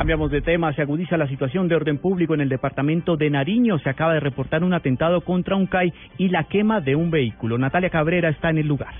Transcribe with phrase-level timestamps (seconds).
[0.00, 3.78] Cambiamos de tema, se agudiza la situación de orden público en el departamento de Nariño.
[3.80, 7.58] Se acaba de reportar un atentado contra un CAI y la quema de un vehículo.
[7.58, 8.94] Natalia Cabrera está en el lugar.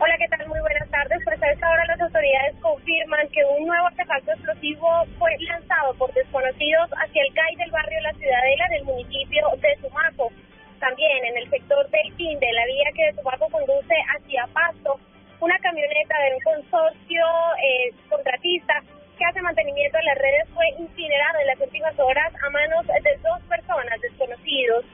[0.00, 0.48] Hola, ¿qué tal?
[0.48, 1.20] Muy buenas tardes.
[1.22, 4.88] Pues a esta hora las autoridades confirman que un nuevo artefacto explosivo
[5.18, 10.32] fue lanzado por desconocidos hacia el CAI del barrio La Ciudadela del municipio de Sumaco.
[10.80, 14.96] También en el sector del PIN de la vía que de Sumaco conduce hacia Pasto,
[15.40, 17.24] una camioneta de un consorcio
[17.60, 18.80] eh, contratista
[19.22, 23.14] que hace mantenimiento de las redes fue incinerado en las últimas horas a manos de
[23.22, 24.84] dos personas desconocidos.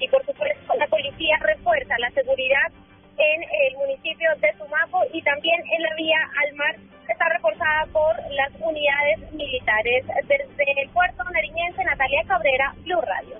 [0.00, 2.66] Y por supuesto, la policía refuerza la seguridad
[3.16, 6.74] en el municipio de Sumaco y también en la vía al mar
[7.08, 10.04] está reforzada por las unidades militares.
[10.26, 13.36] Desde el puerto nariñense, Natalia Cabrera, Blue Radio.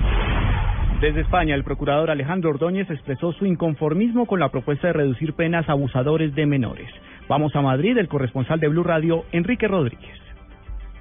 [1.01, 5.69] Desde España, el procurador Alejandro Ordóñez expresó su inconformismo con la propuesta de reducir penas
[5.69, 6.89] a abusadores de menores.
[7.29, 10.26] Vamos a Madrid, el corresponsal de Blue Radio, Enrique Rodríguez.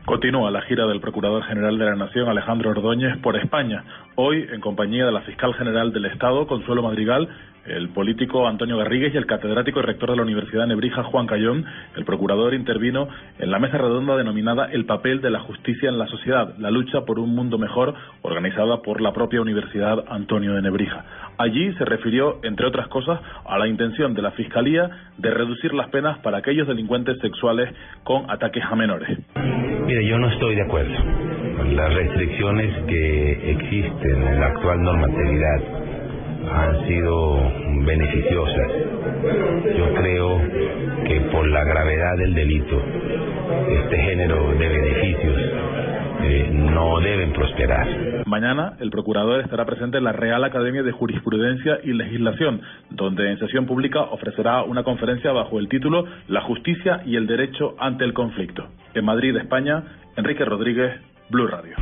[0.05, 3.84] Continúa la gira del Procurador General de la Nación, Alejandro Ordóñez, por España.
[4.14, 7.28] Hoy, en compañía de la Fiscal General del Estado, Consuelo Madrigal,
[7.66, 11.26] el político Antonio Garrigues y el catedrático y rector de la Universidad de Nebrija, Juan
[11.26, 13.08] Cayón, el procurador intervino
[13.39, 17.02] en la mesa redonda denominada El papel de la justicia en la sociedad, la lucha
[17.02, 21.03] por un mundo mejor, organizada por la propia Universidad Antonio de Nebrija.
[21.39, 25.89] Allí se refirió, entre otras cosas, a la intención de la Fiscalía de reducir las
[25.89, 29.17] penas para aquellos delincuentes sexuales con ataques a menores.
[29.86, 30.95] Mire, yo no estoy de acuerdo.
[31.73, 35.61] Las restricciones que existen en la actual normatividad
[36.52, 37.52] han sido
[37.86, 38.72] beneficiosas.
[39.77, 40.42] Yo creo
[41.05, 42.81] que por la gravedad del delito,
[43.69, 45.36] este género de beneficios
[46.26, 48.23] eh, no deben prosperar.
[48.26, 53.40] Mañana el procurador estará presente en la Real Academia de Jurisprudencia y Legislación, donde en
[53.40, 58.14] sesión pública ofrecerá una conferencia bajo el título La justicia y el derecho ante el
[58.14, 58.67] conflicto.
[58.94, 59.84] En Madrid, España,
[60.16, 61.76] Enrique Rodríguez, Blue Radio.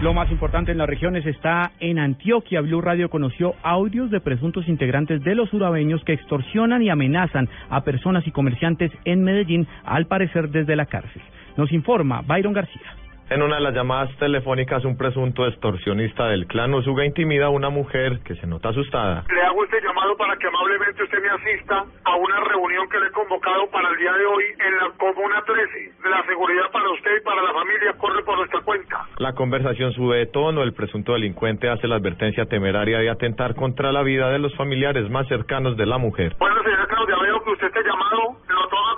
[0.00, 2.60] Lo más importante en las regiones está en Antioquia.
[2.60, 7.84] Blue Radio conoció audios de presuntos integrantes de los urabeños que extorsionan y amenazan a
[7.84, 11.22] personas y comerciantes en Medellín, al parecer desde la cárcel.
[11.56, 13.03] Nos informa Byron García.
[13.30, 17.70] En una de las llamadas telefónicas, un presunto extorsionista del clan Osuga intimida a una
[17.70, 19.24] mujer que se nota asustada.
[19.32, 23.06] Le hago este llamado para que amablemente usted me asista a una reunión que le
[23.06, 25.92] he convocado para el día de hoy en la Comuna 13.
[26.04, 29.06] La seguridad para usted y para la familia corre por nuestra cuenta.
[29.16, 30.62] La conversación sube de tono.
[30.62, 35.08] El presunto delincuente hace la advertencia temeraria de atentar contra la vida de los familiares
[35.08, 36.36] más cercanos de la mujer.
[36.38, 38.36] Bueno, señora Claudia, veo que usted este llamado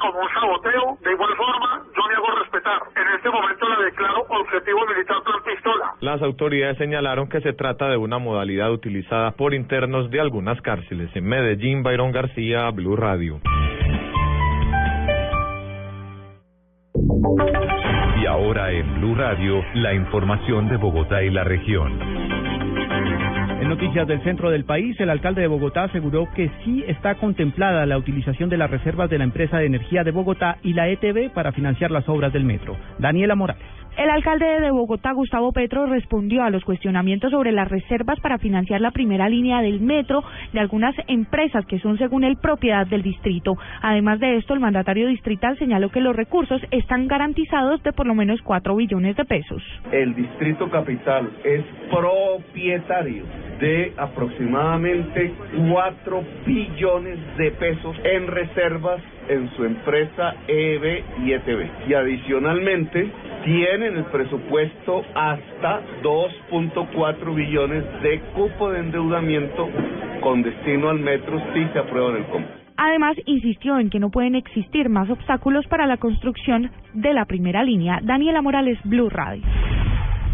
[0.07, 0.99] como un saboteo.
[1.03, 2.83] De igual forma, yo me hago respetar.
[2.95, 5.93] En este momento la declaro objetivo militar con pistola.
[6.01, 11.11] Las autoridades señalaron que se trata de una modalidad utilizada por internos de algunas cárceles.
[11.15, 13.41] En Medellín, Byron García, Blue Radio.
[18.21, 22.46] Y ahora en Blue Radio, la información de Bogotá y la región.
[23.67, 27.85] En noticias del centro del país, el alcalde de Bogotá aseguró que sí está contemplada
[27.85, 31.33] la utilización de las reservas de la empresa de energía de Bogotá y la ETB
[31.35, 32.77] para financiar las obras del metro.
[33.01, 33.76] Daniela Morales.
[33.97, 38.83] El alcalde de Bogotá, Gustavo Petro, respondió a los cuestionamientos sobre las reservas para financiar
[38.83, 43.57] la primera línea del metro de algunas empresas que son, según él, propiedad del distrito.
[43.81, 48.15] Además de esto, el mandatario distrital señaló que los recursos están garantizados de por lo
[48.15, 49.63] menos 4 billones de pesos.
[49.91, 53.25] El distrito capital es propietario
[53.61, 55.33] de aproximadamente
[55.71, 61.89] 4 billones de pesos en reservas en su empresa EB y ETB.
[61.89, 63.11] Y adicionalmente
[63.47, 69.69] tienen el presupuesto hasta 2.4 billones de cupo de endeudamiento
[70.21, 72.55] con destino al metro si se aprueba en el Congreso.
[72.77, 77.63] Además, insistió en que no pueden existir más obstáculos para la construcción de la primera
[77.63, 78.01] línea.
[78.03, 79.45] Daniela Morales, Blue Radio.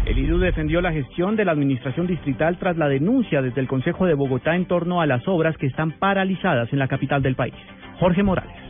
[0.05, 4.07] El IDU defendió la gestión de la administración distrital tras la denuncia desde el Consejo
[4.07, 7.53] de Bogotá en torno a las obras que están paralizadas en la capital del país.
[7.99, 8.62] Jorge Morales.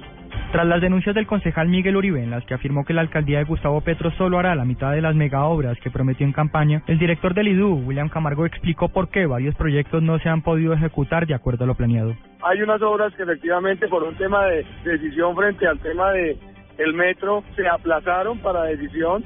[0.54, 3.44] Tras las denuncias del concejal Miguel Uribe, en las que afirmó que la alcaldía de
[3.44, 7.34] Gustavo Petro solo hará la mitad de las megaobras que prometió en campaña, el director
[7.34, 11.34] del IDU, William Camargo, explicó por qué varios proyectos no se han podido ejecutar de
[11.34, 12.16] acuerdo a lo planeado.
[12.44, 16.38] Hay unas obras que efectivamente por un tema de decisión frente al tema de
[16.78, 19.24] el metro se aplazaron para decisión,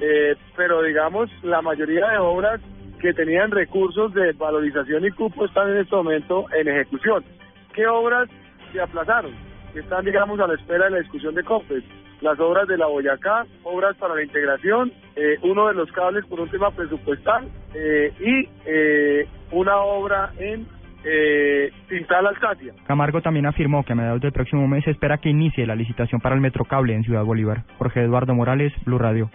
[0.00, 2.58] eh, pero digamos la mayoría de obras
[3.02, 7.22] que tenían recursos de valorización y cupo están en este momento en ejecución.
[7.74, 8.30] ¿Qué obras
[8.72, 9.49] se aplazaron?
[9.74, 11.84] Están, digamos, a la espera de la discusión de COPES.
[12.20, 16.40] Las obras de la Boyacá, obras para la integración, eh, uno de los cables por
[16.40, 20.66] un tema presupuestal eh, y eh, una obra en
[21.04, 22.72] eh, Tintal Altacia.
[22.86, 26.34] Camargo también afirmó que a mediados del próximo mes espera que inicie la licitación para
[26.34, 27.64] el metrocable en Ciudad Bolívar.
[27.78, 29.28] Jorge Eduardo Morales, Blue Radio.